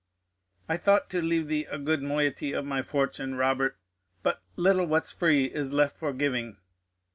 I 0.67 0.77
thought 0.77 1.11
to 1.11 1.21
leave 1.21 1.47
thee 1.47 1.65
a 1.69 1.77
good 1.77 2.01
moiety 2.01 2.53
of 2.53 2.65
my 2.65 2.81
fortune, 2.81 3.35
Robert, 3.35 3.77
but 4.23 4.41
little 4.55 4.87
that's 4.87 5.11
free 5.11 5.43
is 5.45 5.73
left 5.73 5.95
for 5.95 6.11
giving. 6.11 6.57